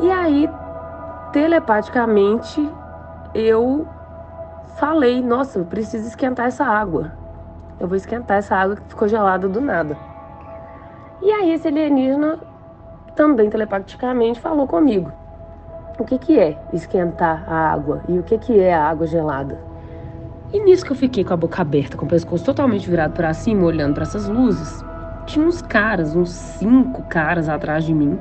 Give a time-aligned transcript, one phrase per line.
[0.00, 0.48] E aí,
[1.32, 2.70] telepaticamente,
[3.34, 3.86] eu
[4.76, 7.12] falei: Nossa, eu preciso esquentar essa água.
[7.80, 9.96] Eu vou esquentar essa água que ficou gelada do nada.
[11.20, 12.38] E aí, esse alienígena
[13.16, 15.10] também telepaticamente falou comigo:
[15.98, 19.58] O que, que é esquentar a água e o que, que é a água gelada?
[20.52, 23.34] E nisso que eu fiquei com a boca aberta, com o pescoço totalmente virado para
[23.34, 24.82] cima, olhando para essas luzes,
[25.26, 28.18] tinha uns caras, uns cinco caras atrás de mim,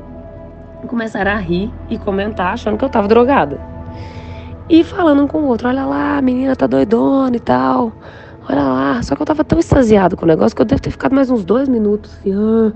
[0.85, 3.59] começaram a rir e comentar achando que eu tava drogada.
[4.69, 7.93] E falando um com o outro, olha lá, a menina tá doidona e tal.
[8.49, 10.91] Olha lá, só que eu tava tão extasiado com o negócio que eu devo ter
[10.91, 12.71] ficado mais uns dois minutos assim, ah,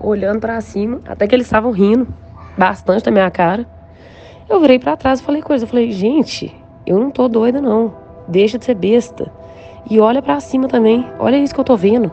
[0.00, 2.08] olhando para cima, até que eles estavam rindo
[2.56, 3.66] bastante da minha cara.
[4.48, 6.54] Eu virei para trás e falei coisa, eu falei, gente,
[6.86, 7.94] eu não tô doida não.
[8.28, 9.30] Deixa de ser besta.
[9.90, 11.06] E olha para cima também.
[11.18, 12.10] Olha isso que eu tô vendo.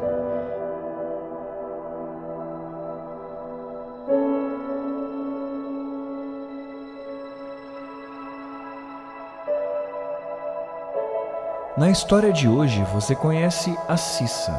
[11.81, 14.53] Na história de hoje você conhece a Cissa,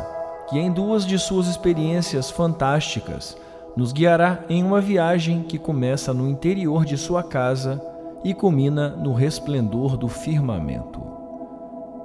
[0.51, 3.37] que em duas de suas experiências fantásticas
[3.77, 7.81] nos guiará em uma viagem que começa no interior de sua casa
[8.25, 11.01] e culmina no resplendor do firmamento.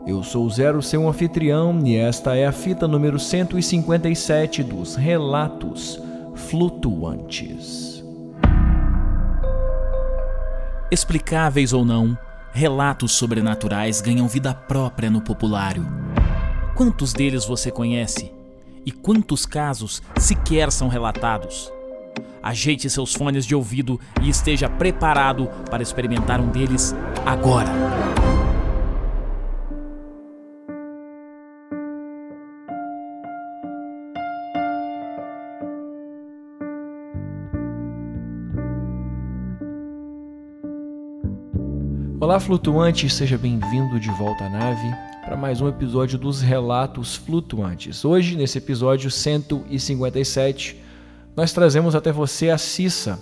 [0.05, 5.99] Eu sou Zero, seu anfitrião, e esta é a fita número 157 dos Relatos
[6.35, 8.05] Flutuantes.
[10.91, 12.15] Explicáveis ou não,
[12.57, 15.85] relatos sobrenaturais ganham vida própria no populário.
[16.73, 18.31] Quantos deles você conhece?
[18.83, 21.71] E quantos casos sequer são relatados?
[22.41, 27.69] Ajeite seus fones de ouvido e esteja preparado para experimentar um deles agora.
[42.27, 44.93] Olá, flutuante, seja bem-vindo de volta à nave
[45.23, 48.03] para mais um episódio dos Relatos Flutuantes.
[48.03, 50.75] Hoje, nesse episódio 157,
[51.37, 53.17] nós trazemos até você a Cissa,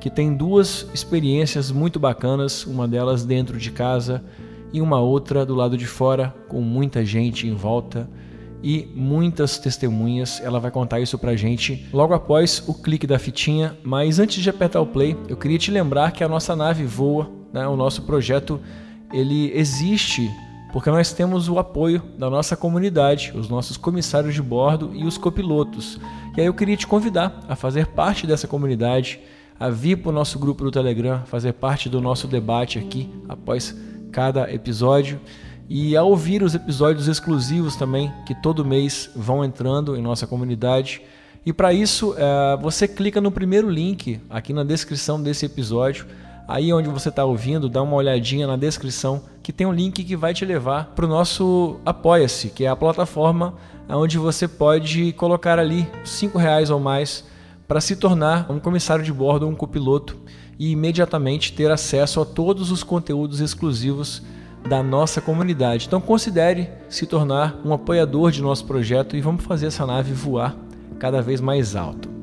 [0.00, 4.24] que tem duas experiências muito bacanas, uma delas dentro de casa
[4.72, 8.10] e uma outra do lado de fora, com muita gente em volta
[8.60, 10.40] e muitas testemunhas.
[10.42, 13.78] Ela vai contar isso pra gente logo após o clique da fitinha.
[13.84, 17.37] Mas antes de apertar o play, eu queria te lembrar que a nossa nave voa
[17.52, 18.60] né, o nosso projeto
[19.12, 20.30] ele existe
[20.72, 25.16] porque nós temos o apoio da nossa comunidade, os nossos comissários de bordo e os
[25.16, 25.98] copilotos.
[26.36, 29.18] E aí eu queria te convidar a fazer parte dessa comunidade,
[29.58, 33.74] a vir para o nosso grupo do Telegram, fazer parte do nosso debate aqui após
[34.12, 35.20] cada episódio
[35.68, 41.02] e a ouvir os episódios exclusivos também que todo mês vão entrando em nossa comunidade.
[41.44, 46.06] E para isso, é, você clica no primeiro link aqui na descrição desse episódio
[46.48, 50.16] Aí onde você está ouvindo, dá uma olhadinha na descrição que tem um link que
[50.16, 53.52] vai te levar para o nosso Apoia-se, que é a plataforma
[53.86, 57.22] onde você pode colocar ali cinco reais ou mais
[57.66, 60.16] para se tornar um comissário de bordo ou um copiloto
[60.58, 64.22] e imediatamente ter acesso a todos os conteúdos exclusivos
[64.66, 65.86] da nossa comunidade.
[65.86, 70.56] Então considere se tornar um apoiador de nosso projeto e vamos fazer essa nave voar
[70.98, 72.17] cada vez mais alto.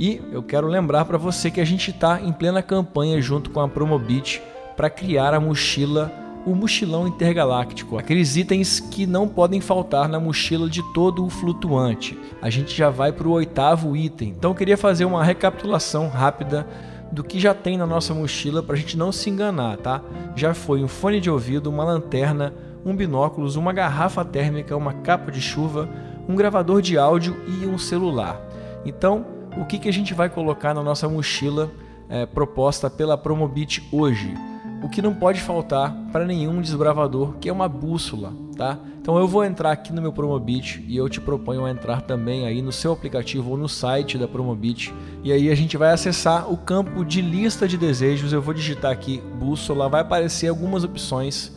[0.00, 3.60] E eu quero lembrar para você que a gente está em plena campanha junto com
[3.60, 4.40] a Promobit
[4.74, 6.10] para criar a mochila,
[6.46, 12.18] o mochilão intergaláctico, aqueles itens que não podem faltar na mochila de todo o flutuante.
[12.40, 16.66] A gente já vai para o oitavo item, então eu queria fazer uma recapitulação rápida
[17.12, 20.00] do que já tem na nossa mochila para a gente não se enganar, tá?
[20.34, 22.54] Já foi um fone de ouvido, uma lanterna,
[22.86, 25.86] um binóculos, uma garrafa térmica, uma capa de chuva,
[26.26, 28.40] um gravador de áudio e um celular.
[28.86, 31.70] Então, o que, que a gente vai colocar na nossa mochila
[32.08, 34.34] é, proposta pela Promobit hoje.
[34.82, 38.78] O que não pode faltar para nenhum desbravador, que é uma bússola, tá?
[39.00, 42.46] Então eu vou entrar aqui no meu Promobit e eu te proponho a entrar também
[42.46, 44.92] aí no seu aplicativo ou no site da Promobit.
[45.22, 48.32] E aí a gente vai acessar o campo de lista de desejos.
[48.32, 51.52] Eu vou digitar aqui bússola, vai aparecer algumas opções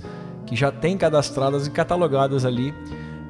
[0.46, 2.74] que já tem cadastradas e catalogadas ali.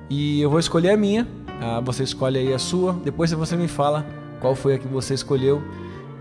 [0.10, 1.27] E eu vou escolher a minha,
[1.62, 4.06] ah, você escolhe aí a sua, depois você me fala
[4.44, 5.63] qual foi a que você escolheu.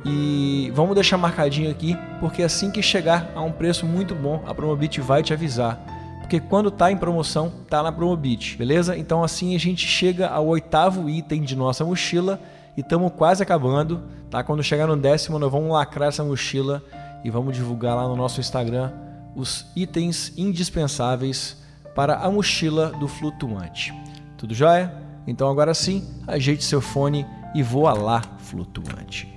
[0.05, 4.55] E vamos deixar marcadinho aqui, porque assim que chegar a um preço muito bom, a
[4.55, 5.85] Promobit vai te avisar.
[6.21, 8.97] Porque quando tá em promoção, tá na Promobit, beleza?
[8.97, 12.41] Então assim a gente chega ao oitavo item de nossa mochila
[12.77, 14.45] e estamos quase acabando, tá?
[14.45, 16.81] Quando chegar no décimo, nós vamos lacrar essa mochila
[17.25, 18.93] e vamos divulgar lá no nosso Instagram
[19.35, 21.57] os itens indispensáveis
[21.95, 23.93] para a mochila do flutuante.
[24.39, 24.95] Tudo jóia?
[25.27, 29.33] Então agora sim, ajeite seu fone e voa lá flutuante.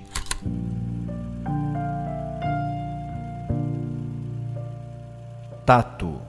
[5.64, 6.20] Tato.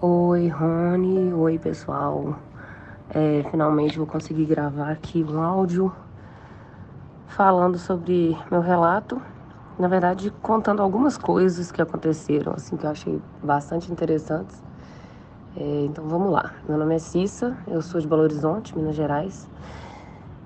[0.00, 1.32] Oi, Rony.
[1.32, 2.38] Oi, pessoal.
[3.10, 5.92] É, finalmente vou conseguir gravar aqui um áudio
[7.26, 9.20] falando sobre meu relato.
[9.78, 14.65] Na verdade, contando algumas coisas que aconteceram, assim, que eu achei bastante interessantes.
[15.58, 16.52] É, então vamos lá.
[16.68, 19.48] Meu nome é Cissa, eu sou de Belo Horizonte, Minas Gerais.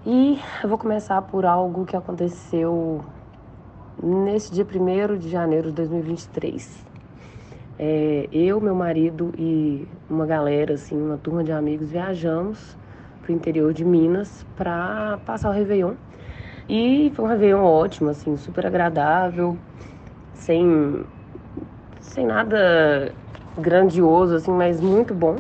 [0.07, 3.05] E eu vou começar por algo que aconteceu
[4.01, 6.87] nesse dia 1 de janeiro de 2023.
[7.77, 12.77] É, eu, meu marido e uma galera, assim, uma turma de amigos, viajamos
[13.21, 15.95] para o interior de Minas para passar o Réveillon.
[16.69, 19.59] E foi um Réveillon ótimo, assim, super agradável,
[20.35, 21.05] sem,
[22.01, 23.13] sem nada
[23.61, 25.37] grandioso, assim, mas muito bom.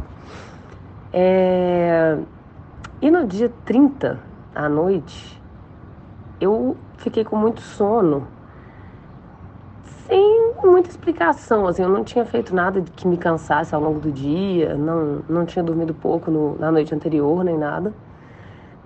[1.12, 2.18] É...
[3.02, 4.18] E no dia 30,
[4.54, 5.40] à noite,
[6.40, 8.26] eu fiquei com muito sono
[10.10, 14.10] sem muita explicação, assim, eu não tinha feito nada que me cansasse ao longo do
[14.10, 17.92] dia, não, não tinha dormido pouco no, na noite anterior, nem nada.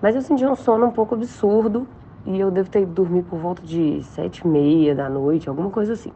[0.02, 1.88] Mas eu senti um sono um pouco absurdo
[2.26, 5.94] e eu devo ter dormido por volta de sete e meia da noite, alguma coisa
[5.94, 6.12] assim.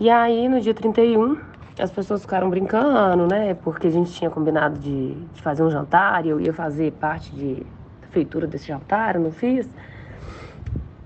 [0.00, 1.36] E aí, no dia 31,
[1.78, 3.54] as pessoas ficaram brincando, né?
[3.54, 7.34] Porque a gente tinha combinado de, de fazer um jantar e eu ia fazer parte
[7.34, 7.64] de
[8.10, 9.68] feitura desse jantar, eu não fiz.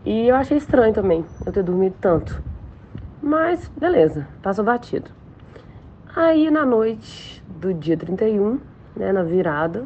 [0.05, 2.43] E eu achei estranho também eu ter dormido tanto.
[3.23, 5.11] Mas beleza, passou batido.
[6.15, 8.59] Aí na noite do dia 31,
[8.97, 9.85] né, na virada,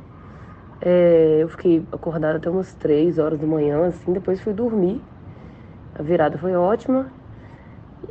[0.81, 5.03] é, eu fiquei acordada até umas 3 horas da manhã, assim, depois fui dormir.
[5.95, 7.07] A virada foi ótima.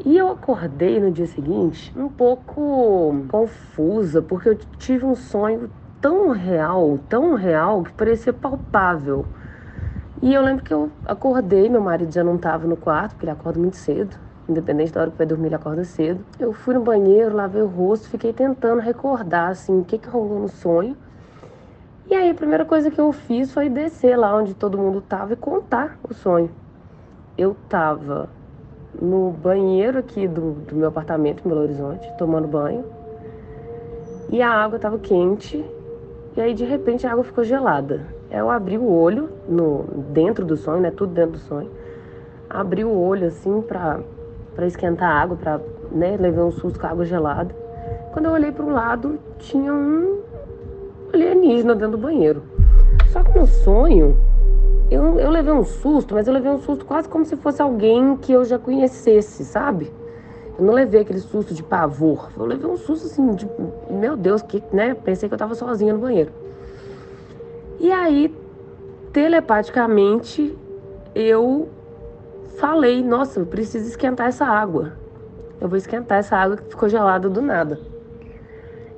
[0.05, 5.69] E eu acordei no dia seguinte um pouco confusa, porque eu tive um sonho
[5.99, 9.25] tão real, tão real, que parecia palpável.
[10.21, 13.31] E eu lembro que eu acordei, meu marido já não estava no quarto, porque ele
[13.31, 14.15] acorda muito cedo
[14.49, 16.25] independente da hora que vai dormir, ele acorda cedo.
[16.39, 20.39] Eu fui no banheiro, lavei o rosto, fiquei tentando recordar, assim, o que, que rolou
[20.39, 20.97] no sonho.
[22.09, 25.33] E aí a primeira coisa que eu fiz foi descer lá onde todo mundo tava
[25.33, 26.49] e contar o sonho.
[27.37, 28.27] Eu tava
[28.99, 32.83] no banheiro aqui do, do meu apartamento em Belo Horizonte, tomando banho.
[34.31, 35.63] E a água tava quente.
[36.35, 38.05] E aí de repente a água ficou gelada.
[38.31, 40.91] Eu abri o olho no dentro do sonho, né?
[40.91, 41.69] Tudo dentro do sonho.
[42.49, 44.03] Abri o olho assim para
[44.65, 45.59] esquentar a água, para
[45.91, 47.55] né, levar um susto com a água gelada.
[48.11, 50.19] Quando eu olhei para o lado, tinha um
[51.13, 52.43] alienígena dentro do banheiro.
[53.07, 54.15] Só que no sonho,
[54.89, 58.17] eu, eu levei um susto, mas eu levei um susto quase como se fosse alguém
[58.17, 59.91] que eu já conhecesse, sabe?
[60.57, 62.29] Eu não levei aquele susto de pavor.
[62.37, 63.47] Eu levei um susto assim, de
[63.89, 64.93] meu Deus, que, né?
[64.93, 66.31] Pensei que eu tava sozinha no banheiro.
[67.79, 68.35] E aí,
[69.13, 70.57] telepaticamente,
[71.15, 71.69] eu
[72.57, 74.93] falei, nossa, eu preciso esquentar essa água.
[75.61, 77.79] Eu vou esquentar essa água que ficou gelada do nada.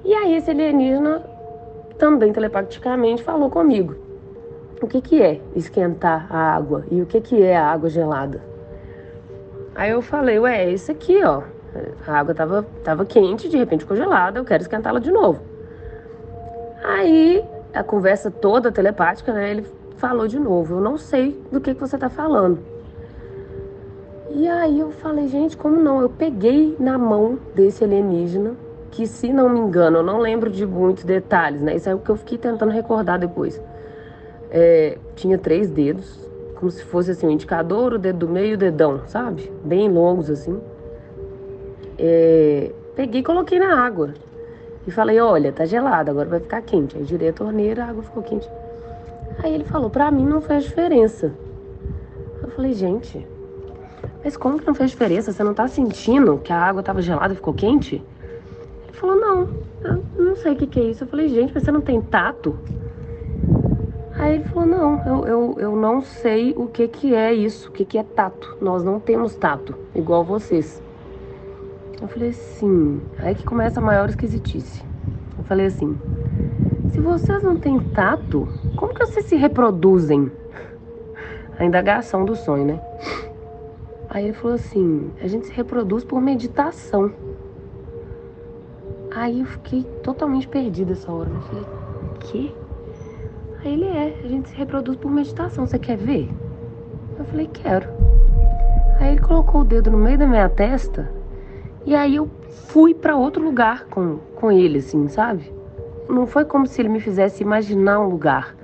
[0.03, 1.23] E aí esse alienígena
[1.97, 3.95] também telepaticamente falou comigo.
[4.81, 8.41] O que que é esquentar a água e o que que é a água gelada?
[9.75, 11.43] Aí eu falei, ué, é isso aqui, ó.
[12.07, 15.39] A água tava, tava quente, de repente ficou gelada, eu quero esquentá-la de novo.
[16.83, 19.51] Aí a conversa toda telepática, né?
[19.51, 19.65] Ele
[19.97, 22.59] falou de novo, eu não sei do que, que você tá falando.
[24.31, 26.01] E aí eu falei, gente, como não?
[26.01, 28.53] Eu peguei na mão desse alienígena,
[28.89, 31.75] que se não me engano, eu não lembro de muitos detalhes, né?
[31.75, 33.61] Isso é o que eu fiquei tentando recordar depois.
[34.51, 38.53] É, tinha três dedos, como se fosse assim, o indicador, o dedo do meio e
[38.53, 39.51] o dedão, sabe?
[39.63, 40.59] Bem longos assim.
[41.97, 44.13] É, peguei e coloquei na água.
[44.85, 46.97] E falei, olha, tá gelado, agora vai ficar quente.
[46.97, 48.49] Aí girei a torneira, a água ficou quente.
[49.41, 51.31] Aí ele falou, pra mim não faz diferença.
[52.43, 53.25] Eu falei, gente,
[54.23, 55.31] mas como que não fez diferença?
[55.31, 57.95] Você não tá sentindo que a água tava gelada e ficou quente?
[57.95, 59.49] Ele falou, não,
[59.83, 61.03] eu não sei o que, que é isso.
[61.03, 62.57] Eu falei, gente, mas você não tem tato?
[64.21, 67.71] Aí ele falou, não, eu, eu, eu não sei o que, que é isso, o
[67.71, 68.55] que, que é tato.
[68.61, 70.79] Nós não temos tato, igual vocês.
[71.99, 74.83] Eu falei assim, aí que começa a maior esquisitice.
[75.35, 75.97] Eu falei assim,
[76.89, 80.31] se vocês não têm tato, como que vocês se reproduzem?
[81.57, 82.81] A indagação do sonho, né?
[84.07, 87.11] Aí ele falou assim: a gente se reproduz por meditação.
[89.15, 91.29] Aí eu fiquei totalmente perdida essa hora.
[91.29, 91.65] Eu falei:
[92.19, 92.60] que?
[93.63, 95.65] Aí ele é: a gente se reproduz por meditação.
[95.65, 96.29] Você quer ver?
[97.17, 97.87] Eu falei: quero.
[98.99, 101.11] Aí ele colocou o dedo no meio da minha testa
[101.85, 102.29] e aí eu
[102.67, 105.51] fui para outro lugar com, com ele, assim, sabe?
[106.07, 108.55] Não foi como se ele me fizesse imaginar um lugar.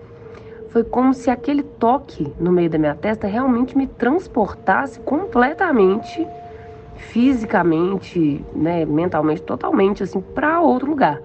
[0.70, 6.28] Foi como se aquele toque no meio da minha testa realmente me transportasse completamente
[6.96, 11.20] fisicamente, né, mentalmente, totalmente assim para outro lugar.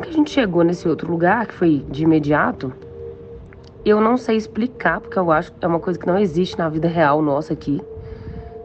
[0.00, 2.72] Que a gente chegou nesse outro lugar, que foi de imediato,
[3.84, 6.68] eu não sei explicar, porque eu acho que é uma coisa que não existe na
[6.68, 7.80] vida real nossa aqui,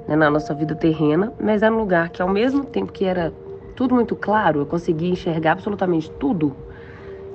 [0.08, 3.34] né, na nossa vida terrena, mas era um lugar que ao mesmo tempo que era
[3.76, 6.56] tudo muito claro, eu conseguia enxergar absolutamente tudo,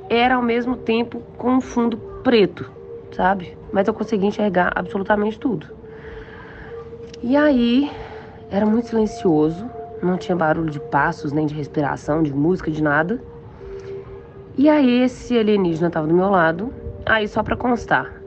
[0.09, 2.71] era ao mesmo tempo com um fundo preto,
[3.13, 3.57] sabe?
[3.73, 5.67] Mas eu conseguia enxergar absolutamente tudo.
[7.23, 7.91] E aí,
[8.51, 9.69] era muito silencioso,
[10.03, 13.21] não tinha barulho de passos, nem de respiração, de música, de nada.
[14.57, 16.73] E aí, esse alienígena estava do meu lado.
[17.07, 18.23] Aí, só para constar,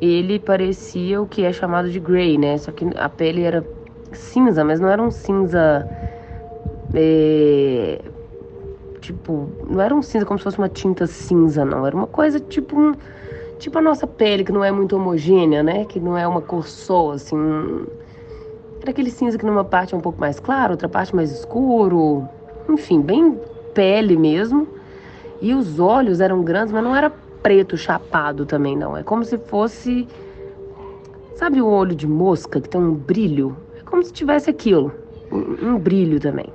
[0.00, 2.56] ele parecia o que é chamado de grey, né?
[2.58, 3.64] Só que a pele era
[4.12, 5.86] cinza, mas não era um cinza.
[6.94, 8.00] É,
[9.00, 11.86] tipo, não era um cinza como se fosse uma tinta cinza, não.
[11.86, 12.92] Era uma coisa tipo um,
[13.58, 15.84] tipo a nossa pele, que não é muito homogênea, né?
[15.84, 17.36] Que não é uma cor só, assim.
[18.80, 22.28] Era aquele cinza que numa parte é um pouco mais claro, outra parte mais escuro.
[22.68, 23.40] Enfim, bem
[23.74, 24.75] pele mesmo.
[25.40, 27.10] E os olhos eram grandes, mas não era
[27.42, 28.96] preto chapado também, não.
[28.96, 30.08] É como se fosse.
[31.34, 33.56] Sabe o olho de mosca que tem um brilho?
[33.78, 34.92] É como se tivesse aquilo.
[35.30, 36.46] Um, um brilho também.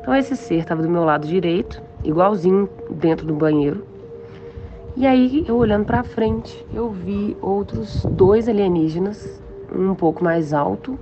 [0.00, 3.84] Então esse ser estava do meu lado direito, igualzinho dentro do banheiro.
[4.96, 9.40] E aí, eu olhando para frente, eu vi outros dois alienígenas,
[9.74, 10.98] um pouco mais alto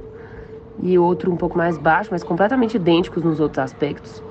[0.82, 4.22] e outro um pouco mais baixo, mas completamente idênticos nos outros aspectos.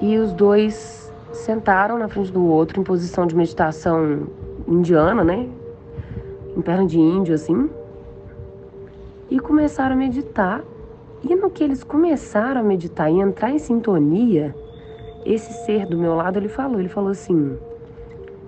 [0.00, 4.26] E os dois sentaram na frente do outro em posição de meditação
[4.66, 5.48] indiana, né?
[6.56, 7.68] Em perna de índio, assim.
[9.30, 10.62] E começaram a meditar.
[11.22, 14.54] E no que eles começaram a meditar e entrar em sintonia,
[15.24, 17.58] esse ser do meu lado, ele falou, ele falou assim: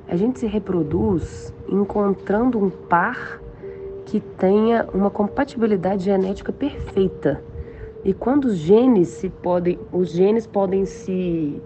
[0.06, 3.40] a gente se reproduz encontrando um par
[4.06, 7.42] que tenha uma compatibilidade genética perfeita.
[8.02, 11.60] E quando os genes se podem, os genes podem se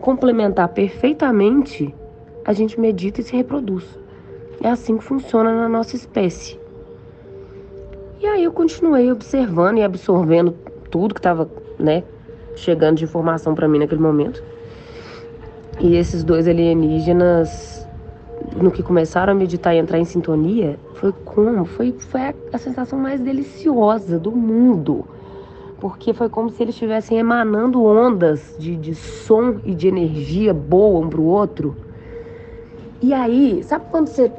[0.00, 1.94] complementar perfeitamente,
[2.44, 3.84] a gente medita e se reproduz.
[4.62, 6.58] É assim que funciona na nossa espécie.
[8.20, 10.54] E aí eu continuei observando e absorvendo
[10.90, 12.02] tudo que estava, né,
[12.54, 14.42] chegando de informação para mim naquele momento.
[15.78, 17.86] E esses dois alienígenas,
[18.56, 21.66] no que começaram a meditar e entrar em sintonia, foi como?
[21.66, 25.06] Foi, foi a, a sensação mais deliciosa do mundo.
[25.80, 31.04] Porque foi como se eles estivessem emanando ondas de, de som e de energia boa
[31.04, 31.76] um pro outro.
[33.02, 34.32] E aí, sabe quando você.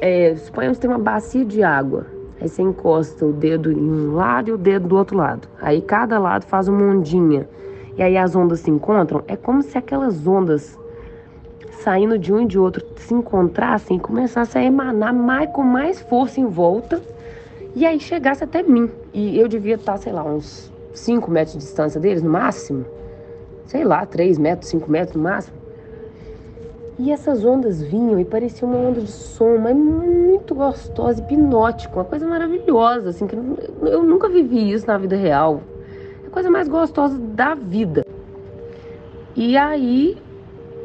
[0.00, 2.06] É, suponhamos que tem uma bacia de água.
[2.40, 5.46] Aí você encosta o dedo em um lado e o dedo do outro lado.
[5.60, 7.46] Aí cada lado faz uma ondinha
[8.00, 10.78] e aí as ondas se encontram, é como se aquelas ondas
[11.82, 16.00] saindo de um e de outro se encontrassem e começassem a emanar mais, com mais
[16.00, 17.02] força em volta
[17.74, 18.90] e aí chegasse até mim.
[19.12, 22.84] E eu devia estar, sei lá, uns 5 metros de distância deles no máximo.
[23.66, 25.56] Sei lá, 3 metros, 5 metros no máximo.
[26.98, 32.04] E essas ondas vinham e parecia uma onda de som, mas muito gostosa, hipnótica, uma
[32.04, 35.62] coisa maravilhosa, assim, que eu nunca vivi isso na vida real
[36.30, 38.06] a coisa mais gostosa da vida.
[39.34, 40.16] E aí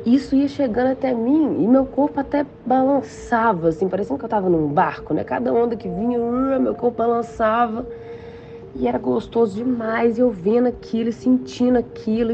[0.05, 4.49] isso ia chegando até mim e meu corpo até balançava, assim, parecendo que eu tava
[4.49, 5.23] num barco, né?
[5.23, 7.87] Cada onda que vinha, uh, meu corpo balançava.
[8.75, 12.33] E era gostoso demais, eu vendo aquilo, sentindo aquilo,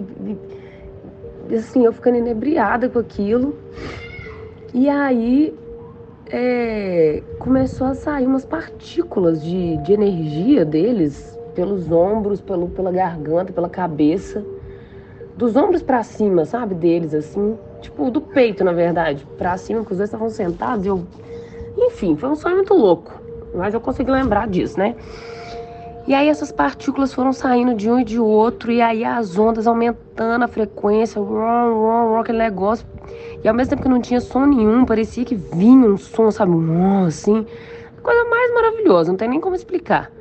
[1.50, 3.56] e, assim, eu ficando inebriada com aquilo.
[4.74, 5.54] E aí
[6.32, 13.54] é, começou a sair umas partículas de, de energia deles, pelos ombros, pelo, pela garganta,
[13.54, 14.44] pela cabeça.
[15.36, 16.76] Dos ombros para cima, sabe?
[16.76, 17.58] Deles, assim.
[17.82, 19.26] Tipo, do peito, na verdade.
[19.38, 21.04] Pra cima, porque os dois estavam sentados eu.
[21.78, 23.20] Enfim, foi um sonho muito louco.
[23.54, 24.96] Mas eu consegui lembrar disso, né?
[26.08, 29.68] E aí essas partículas foram saindo de um e de outro, e aí as ondas
[29.68, 32.86] aumentando a frequência, rom, rom, rom, aquele negócio.
[33.44, 36.52] E ao mesmo tempo que não tinha som nenhum, parecia que vinha um som, sabe?
[37.08, 37.46] Assim.
[38.02, 40.12] Coisa mais maravilhosa, não tem nem como explicar.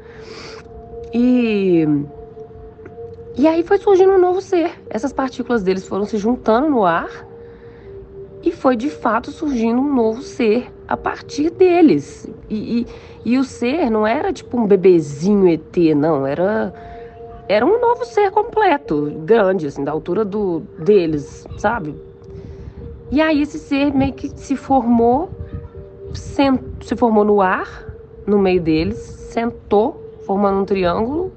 [1.15, 1.89] E
[3.37, 4.73] e aí foi surgindo um novo ser.
[4.89, 7.27] Essas partículas deles foram se juntando no ar
[8.43, 12.29] e foi de fato surgindo um novo ser a partir deles.
[12.49, 12.87] E, e,
[13.25, 16.27] e, o ser não era tipo um bebezinho ET, não.
[16.27, 16.75] Era,
[17.49, 21.95] era um novo ser completo, grande, assim, da altura do, deles, sabe?
[23.11, 25.31] E aí esse ser meio que se formou,
[26.13, 27.87] se formou no ar,
[28.27, 31.33] no meio deles, sentou formando um triângulo.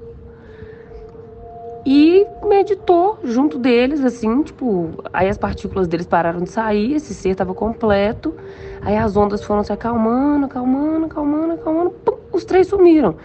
[1.86, 7.30] E meditou junto deles, assim, tipo, aí as partículas deles pararam de sair, esse ser
[7.30, 8.34] estava completo.
[8.80, 13.16] Aí as ondas foram se acalmando, acalmando, acalmando, acalmando, pum, os três sumiram.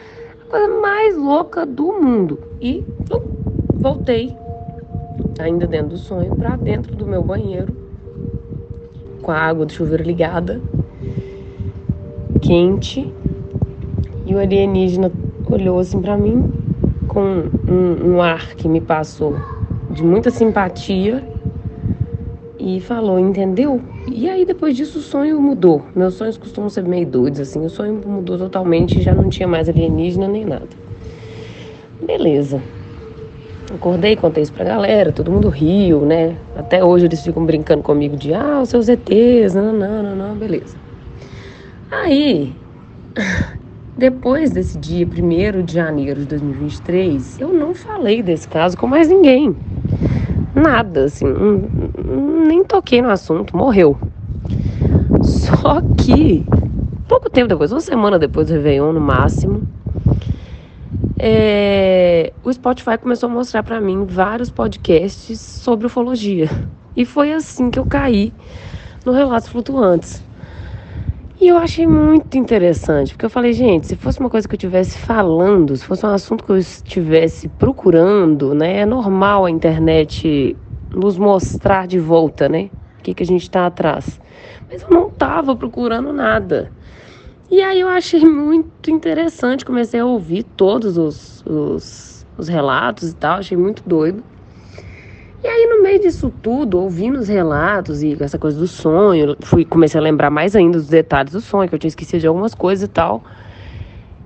[0.50, 2.40] Coisa mais louca do mundo.
[2.60, 3.22] E uh,
[3.76, 4.36] voltei,
[5.40, 7.74] ainda dentro do sonho, pra dentro do meu banheiro,
[9.22, 10.62] com a água do chuveiro ligada,
[12.42, 13.14] quente.
[14.26, 15.12] E o alienígena
[15.50, 16.52] olhou assim pra mim,
[17.10, 19.36] com um, um ar que me passou
[19.90, 21.28] de muita simpatia
[22.60, 23.82] e falou, entendeu?
[24.08, 25.84] E aí depois disso o sonho mudou.
[25.96, 27.66] Meus sonhos costumam ser meio doidos, assim.
[27.66, 30.70] O sonho mudou totalmente, já não tinha mais alienígena nem nada.
[32.06, 32.62] Beleza.
[33.74, 36.38] Acordei, contei isso pra galera, todo mundo riu, né?
[36.56, 40.36] Até hoje eles ficam brincando comigo de ah, os seus ETs, não, não, não, não,
[40.36, 40.76] beleza.
[41.92, 42.56] Aí,
[44.00, 49.10] depois desse dia, 1 de janeiro de 2023, eu não falei desse caso com mais
[49.10, 49.56] ninguém
[50.56, 51.26] nada, assim,
[52.48, 53.98] nem toquei no assunto, morreu.
[55.22, 56.46] Só que,
[57.08, 59.64] pouco tempo depois, uma semana depois do Réveillon, no máximo,
[61.18, 66.50] é, o Spotify começou a mostrar para mim vários podcasts sobre ufologia.
[66.96, 68.34] E foi assim que eu caí
[69.06, 70.24] no Relatos Flutuantes.
[71.42, 74.58] E eu achei muito interessante, porque eu falei, gente, se fosse uma coisa que eu
[74.58, 78.80] estivesse falando, se fosse um assunto que eu estivesse procurando, né?
[78.82, 80.58] É normal a internet
[80.94, 82.70] nos mostrar de volta, né?
[83.00, 84.20] O que, que a gente está atrás.
[84.70, 86.74] Mas eu não estava procurando nada.
[87.50, 93.16] E aí eu achei muito interessante, comecei a ouvir todos os, os, os relatos e
[93.16, 94.26] tal, achei muito doido.
[95.42, 99.64] E aí, no meio disso tudo, ouvindo os relatos e essa coisa do sonho, fui,
[99.64, 102.54] comecei a lembrar mais ainda dos detalhes do sonho, que eu tinha esquecido de algumas
[102.54, 103.24] coisas e tal.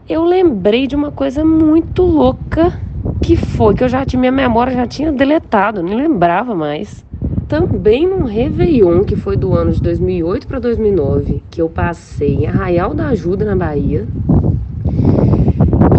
[0.09, 2.73] Eu lembrei de uma coisa muito louca
[3.21, 7.05] que foi que eu já tinha, minha memória já tinha deletado, nem lembrava mais.
[7.47, 12.47] Também num Réveillon, que foi do ano de 2008 para 2009, que eu passei em
[12.47, 14.07] Arraial da Ajuda, na Bahia.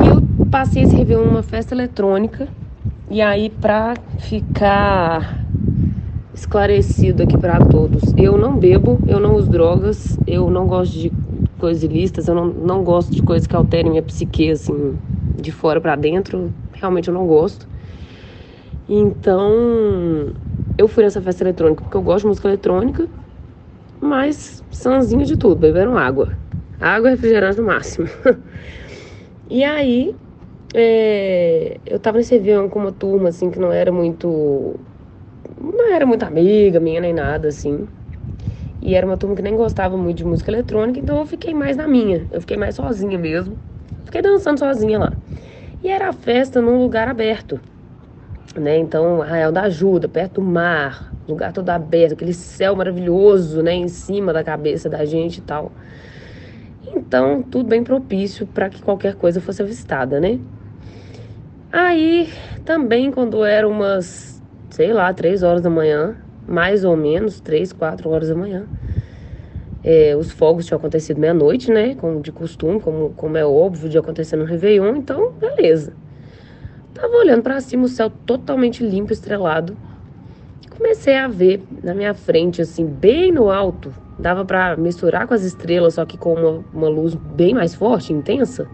[0.03, 2.49] E eu passei esse Réveillon numa festa eletrônica
[3.11, 5.45] e aí, para ficar
[6.33, 11.13] esclarecido aqui para todos, eu não bebo, eu não uso drogas, eu não gosto de
[11.59, 14.99] coisas ilícitas, eu não, não gosto de coisas que alterem minha psique, assim,
[15.41, 16.53] de fora para dentro.
[16.73, 17.69] Realmente eu não gosto.
[18.89, 20.35] Então,
[20.77, 23.09] eu fui nessa festa eletrônica porque eu gosto de música eletrônica,
[24.01, 26.33] mas sanzinho de tudo, beberam água.
[26.81, 28.09] Água e refrigerante no máximo.
[29.49, 30.15] e aí,
[30.75, 34.75] é, eu tava nesse avião com uma turma, assim, que não era muito.
[35.61, 37.87] Não era muito amiga minha nem nada, assim.
[38.83, 41.77] E era uma turma que nem gostava muito de música eletrônica, então eu fiquei mais
[41.77, 42.27] na minha.
[42.31, 43.57] Eu fiquei mais sozinha mesmo.
[44.05, 45.13] Fiquei dançando sozinha lá.
[45.83, 47.61] E era a festa num lugar aberto.
[48.57, 48.77] Né?
[48.77, 53.89] Então, Arraial da Ajuda, perto do mar, lugar todo aberto, aquele céu maravilhoso, né, em
[53.89, 55.73] cima da cabeça da gente e tal.
[56.87, 60.39] Então, tudo bem propício para que qualquer coisa fosse avistada, né?
[61.77, 62.33] Aí,
[62.65, 66.15] também quando era umas, sei lá, três horas da manhã,
[66.47, 68.65] mais ou menos, três, quatro horas da manhã,
[69.83, 71.97] é, os fogos tinham acontecido meia-noite, né?
[71.97, 75.95] Como de costume, como, como é óbvio de acontecer no Réveillon, então, beleza.
[76.95, 79.77] Tava olhando para cima, o céu totalmente limpo, estrelado.
[80.79, 85.43] Comecei a ver na minha frente, assim, bem no alto, dava para misturar com as
[85.43, 88.69] estrelas, só que com uma, uma luz bem mais forte, intensa,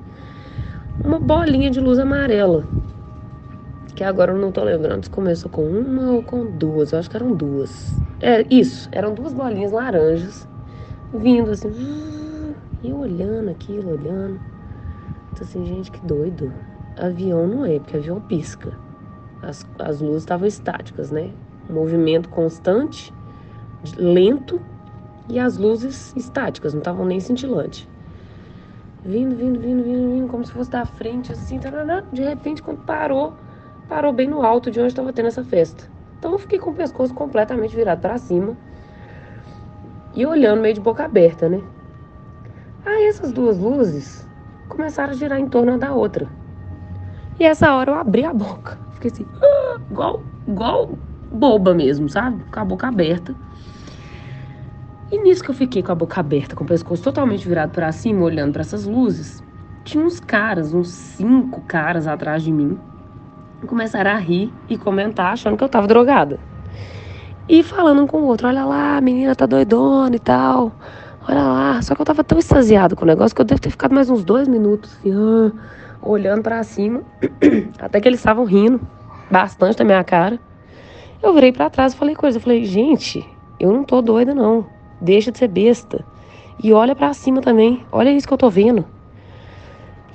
[1.03, 2.79] uma bolinha de luz amarela
[4.01, 6.91] que agora eu não tô lembrando se começou com uma ou com duas.
[6.91, 8.03] Eu acho que eram duas.
[8.19, 10.49] É, isso, eram duas bolinhas laranjas
[11.13, 11.69] vindo assim.
[12.83, 14.41] E eu olhando aquilo, olhando.
[15.35, 16.51] Então assim, gente, que doido.
[16.97, 18.73] Avião não é, porque avião pisca.
[19.43, 21.29] As, as luzes estavam estáticas, né?
[21.69, 23.13] Movimento constante,
[23.99, 24.63] lento,
[25.29, 27.87] e as luzes estáticas, não estavam nem cintilantes.
[29.05, 31.61] Vindo, vindo, vindo, vindo, vindo, como se fosse da frente, assim,
[32.13, 33.35] de repente, quando parou,
[33.91, 35.91] parou bem no alto de onde estava tendo essa festa.
[36.17, 38.57] Então eu fiquei com o pescoço completamente virado para cima
[40.15, 41.61] e olhando meio de boca aberta, né?
[42.87, 44.25] Aí essas duas luzes
[44.69, 46.29] começaram a girar em torno da outra.
[47.39, 48.79] E essa hora eu abri a boca.
[48.93, 50.91] Fiquei assim, ah, igual, igual
[51.33, 52.45] boba mesmo, sabe?
[52.45, 53.35] Com a boca aberta.
[55.11, 57.91] E nisso que eu fiquei com a boca aberta, com o pescoço totalmente virado para
[57.91, 59.43] cima, olhando para essas luzes,
[59.83, 62.79] tinha uns caras, uns cinco caras atrás de mim,
[63.67, 66.39] começaram a rir e comentar achando que eu tava drogada.
[67.49, 70.73] E falando um com o outro, olha lá, a menina tá doidona e tal.
[71.29, 71.83] Olha lá.
[71.83, 74.09] Só que eu tava tão extasiado com o negócio que eu devo ter ficado mais
[74.09, 75.53] uns dois minutos, assim,
[76.01, 77.03] olhando para cima.
[77.81, 78.81] Até que eles estavam rindo
[79.31, 80.39] bastante da minha cara.
[81.23, 82.39] Eu virei para trás e falei coisa.
[82.39, 84.67] Eu falei, gente, eu não tô doida, não.
[85.01, 86.05] Deixa de ser besta.
[86.63, 87.85] E olha para cima também.
[87.91, 88.85] Olha isso que eu tô vendo.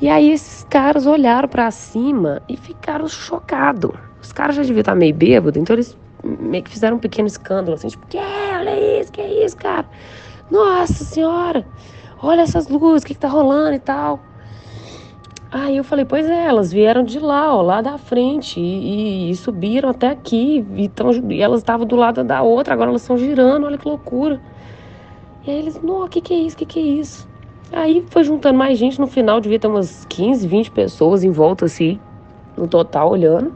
[0.01, 3.91] E aí esses caras olharam para cima e ficaram chocados.
[4.21, 7.75] Os caras já deviam estar meio bêbados, então eles meio que fizeram um pequeno escândalo,
[7.75, 8.17] assim, tipo, que?
[8.17, 9.85] Olha isso, que é isso, cara?
[10.49, 11.65] Nossa senhora,
[12.21, 14.19] olha essas luzes, o que, que tá rolando e tal.
[15.51, 19.31] Aí eu falei, pois é, elas vieram de lá, ó, lá da frente, e, e,
[19.31, 23.01] e subiram até aqui, e, tão, e elas estavam do lado da outra, agora elas
[23.01, 24.41] estão girando, olha que loucura.
[25.45, 27.27] E aí eles, não, o que, que é isso, o que, que é isso?
[27.71, 31.65] Aí foi juntando mais gente, no final devia ter umas 15, 20 pessoas em volta,
[31.65, 31.99] assim,
[32.55, 33.53] no total, olhando.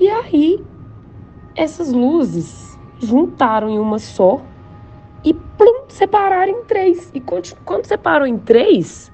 [0.00, 0.64] E aí,
[1.54, 4.40] essas luzes juntaram em uma só
[5.24, 7.10] e plum, separaram em três.
[7.14, 9.10] E quando separou em três,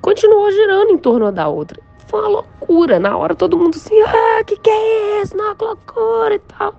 [0.00, 1.80] continuou girando em torno da outra.
[2.06, 2.98] Foi uma loucura.
[2.98, 5.36] Na hora todo mundo assim, ah, que que é isso?
[5.36, 6.74] Não, que loucura e tal.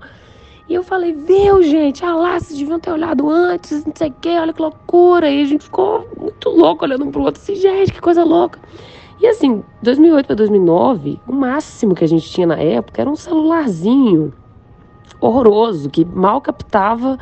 [0.70, 4.14] E eu falei, viu, gente, ah lá, vocês deviam ter olhado antes, não sei o
[4.22, 5.28] que, olha que loucura.
[5.28, 8.60] E a gente ficou muito louco olhando um pro outro, assim, gente, que coisa louca.
[9.20, 13.16] E assim, 2008 para 2009, o máximo que a gente tinha na época era um
[13.16, 14.32] celularzinho
[15.20, 17.18] horroroso, que mal captava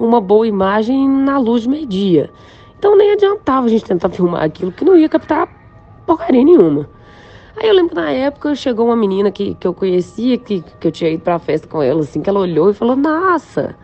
[0.00, 2.30] uma boa imagem na luz de meio-dia.
[2.78, 5.48] Então nem adiantava a gente tentar filmar aquilo, que não ia captar
[6.04, 6.88] porcaria nenhuma.
[7.60, 10.92] Aí eu lembro na época chegou uma menina que, que eu conhecia, que, que eu
[10.92, 13.74] tinha ido pra festa com ela, assim, que ela olhou e falou, nossa,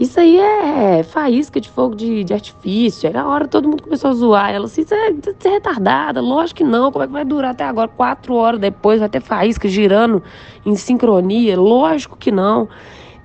[0.00, 3.06] isso aí é faísca de fogo de, de artifício.
[3.06, 4.50] Aí na hora todo mundo começou a zoar.
[4.50, 6.90] Ela assim, você é, é retardada, lógico que não.
[6.90, 7.88] Como é que vai durar até agora?
[7.88, 10.22] Quatro horas depois vai ter faísca girando
[10.64, 11.60] em sincronia?
[11.60, 12.68] Lógico que não.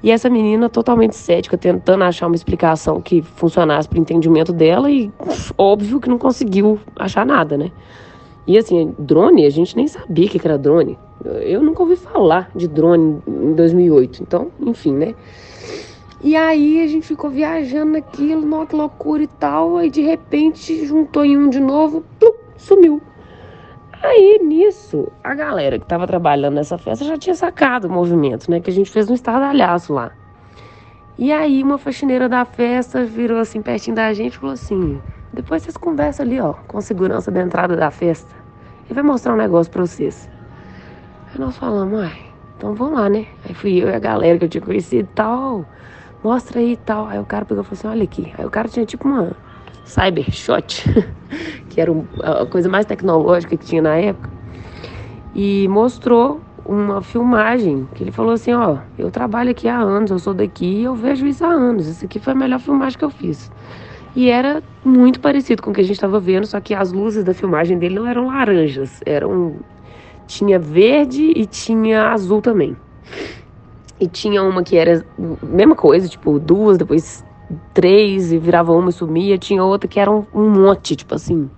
[0.03, 4.91] E essa menina totalmente cética, tentando achar uma explicação que funcionasse para o entendimento dela
[4.91, 5.11] e
[5.57, 7.71] óbvio que não conseguiu achar nada, né?
[8.49, 10.97] E assim, drone, a gente nem sabia que era drone.
[11.23, 14.23] Eu nunca ouvi falar de drone em 2008.
[14.23, 15.13] Então, enfim, né?
[16.19, 19.77] E aí a gente ficou viajando naquilo, nossa, que loucura e tal.
[19.77, 22.99] Aí de repente juntou em um de novo, plum, sumiu.
[24.01, 28.59] Aí nisso, a galera que tava trabalhando nessa festa já tinha sacado o movimento, né?
[28.59, 30.12] Que a gente fez um estardalhaço lá.
[31.19, 34.99] E aí uma faxineira da festa virou assim pertinho da gente e falou assim:
[35.31, 38.38] depois vocês conversam ali, ó, com segurança da entrada da festa.
[38.89, 40.28] Ele vai mostrar um negócio pra vocês.
[41.32, 42.19] Aí nós falamos, ai,
[42.58, 43.28] então vamos lá, né?
[43.45, 45.63] Aí fui eu e a galera que eu tinha conhecido e tal.
[46.23, 47.08] Mostra aí e tal.
[47.08, 48.34] Aí o cara pegou e falou assim, olha aqui.
[48.36, 49.32] Aí o cara tinha tipo uma
[49.86, 50.86] Cybershot,
[51.69, 51.91] que era
[52.23, 54.30] a coisa mais tecnológica que tinha na época.
[55.36, 60.19] E mostrou uma filmagem que ele falou assim, ó, eu trabalho aqui há anos, eu
[60.19, 61.88] sou daqui e eu vejo isso há anos.
[61.88, 63.52] Essa aqui foi a melhor filmagem que eu fiz.
[64.15, 67.23] E era muito parecido com o que a gente estava vendo, só que as luzes
[67.23, 69.57] da filmagem dele não eram laranjas, eram
[70.29, 72.75] tinha verde e tinha azul também.
[73.99, 75.03] E tinha uma que era
[75.43, 77.25] mesma coisa, tipo, duas, depois
[77.73, 79.37] três, e virava uma e sumia.
[79.37, 81.49] Tinha outra que era um, um monte, tipo assim.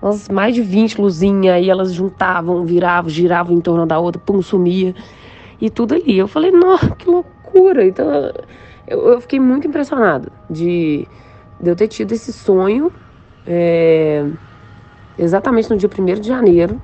[0.00, 4.40] Umas mais de 20 luzinhas, aí elas juntavam, viravam, giravam em torno da outra, pum,
[4.42, 4.94] sumia.
[5.60, 6.16] E tudo ali.
[6.16, 7.86] Eu falei, nossa, que loucura.
[7.86, 8.06] Então,
[8.86, 11.08] eu, eu fiquei muito impressionado de
[11.60, 12.92] de eu ter tido esse sonho
[13.46, 14.26] é,
[15.18, 16.80] exatamente no dia 1 de janeiro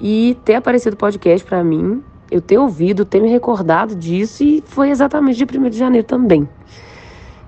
[0.00, 4.62] e ter aparecido o podcast para mim, eu ter ouvido, ter me recordado disso e
[4.66, 6.48] foi exatamente dia 1 de janeiro também.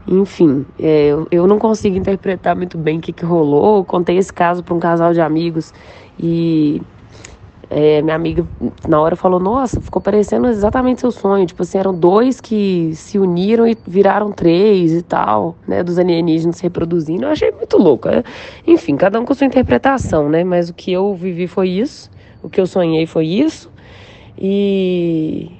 [0.06, 3.78] Enfim, é, eu, não consigo interpretar muito bem o que, que rolou.
[3.78, 5.74] Eu contei esse caso para um casal de amigos
[6.18, 6.80] e
[7.70, 8.46] é, minha amiga
[8.88, 11.46] na hora falou, nossa, ficou parecendo exatamente seu sonho.
[11.46, 15.82] Tipo assim, eram dois que se uniram e viraram três e tal, né?
[15.82, 17.24] Dos alienígenas se reproduzindo.
[17.24, 18.08] Eu achei muito louco.
[18.08, 18.22] É,
[18.66, 20.44] enfim, cada um com sua interpretação, né?
[20.44, 22.10] Mas o que eu vivi foi isso.
[22.42, 23.70] O que eu sonhei foi isso.
[24.38, 25.50] E,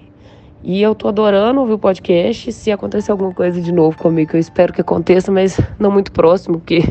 [0.62, 2.52] e eu tô adorando ouvir o podcast.
[2.52, 6.58] Se acontecer alguma coisa de novo comigo, eu espero que aconteça, mas não muito próximo,
[6.58, 6.82] porque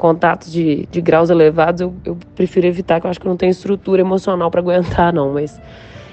[0.00, 3.50] contatos de, de graus elevados, eu, eu prefiro evitar, que eu acho que não tenho
[3.50, 5.34] estrutura emocional para aguentar, não.
[5.34, 5.60] Mas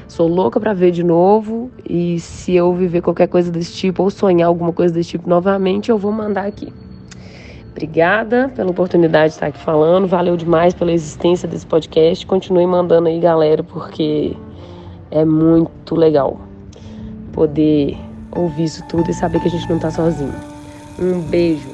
[0.10, 1.72] sou louca para ver de novo.
[1.90, 5.90] E se eu viver qualquer coisa desse tipo, ou sonhar alguma coisa desse tipo novamente,
[5.90, 6.72] eu vou mandar aqui.
[7.72, 10.06] Obrigada pela oportunidade de estar aqui falando.
[10.06, 12.26] Valeu demais pela existência desse podcast.
[12.26, 14.36] Continue mandando aí, galera, porque
[15.12, 16.42] é muito legal
[17.32, 17.96] poder
[18.36, 20.34] ouvir isso tudo e saber que a gente não está sozinho.
[21.00, 21.70] Um beijo.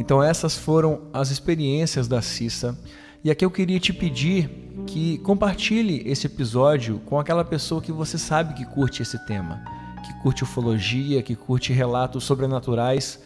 [0.00, 2.74] Então essas foram as experiências da Cissa.
[3.22, 4.48] E aqui eu queria te pedir
[4.86, 9.62] que compartilhe esse episódio com aquela pessoa que você sabe que curte esse tema,
[10.02, 13.20] que curte ufologia, que curte relatos sobrenaturais.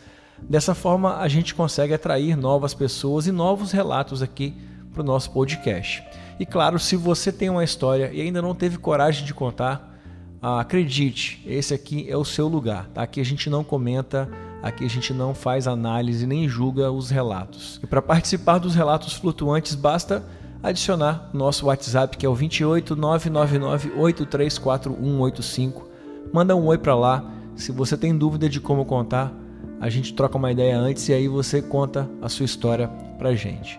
[0.51, 4.53] Dessa forma a gente consegue atrair novas pessoas e novos relatos aqui
[4.93, 6.03] para o nosso podcast.
[6.41, 9.97] E claro, se você tem uma história e ainda não teve coragem de contar,
[10.43, 12.89] acredite, esse aqui é o seu lugar.
[12.89, 13.05] Tá?
[13.05, 14.29] Aqui a gente não comenta
[14.65, 17.79] Aqui a gente não faz análise nem julga os relatos.
[17.83, 20.25] E para participar dos relatos flutuantes, basta
[20.63, 25.87] adicionar nosso WhatsApp que é o 28 999 834185.
[26.33, 27.31] Manda um oi para lá.
[27.55, 29.31] Se você tem dúvida de como contar,
[29.79, 33.79] a gente troca uma ideia antes e aí você conta a sua história pra gente.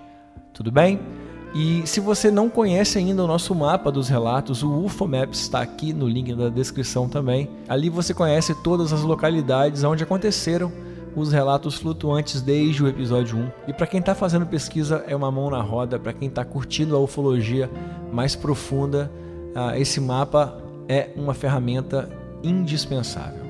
[0.54, 1.00] Tudo bem?
[1.56, 5.62] E se você não conhece ainda o nosso mapa dos relatos, o UFO Maps está
[5.62, 7.50] aqui no link da descrição também.
[7.66, 10.70] Ali você conhece todas as localidades onde aconteceram
[11.16, 13.52] os relatos flutuantes desde o episódio 1.
[13.70, 15.98] E para quem está fazendo pesquisa, é uma mão na roda.
[15.98, 17.72] Para quem está curtindo a ufologia
[18.12, 19.10] mais profunda,
[19.56, 22.10] ah, esse mapa é uma ferramenta
[22.44, 23.46] indispensável.